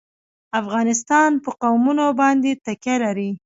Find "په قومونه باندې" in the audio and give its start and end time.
1.43-2.51